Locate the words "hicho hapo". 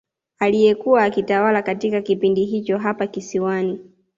2.45-3.07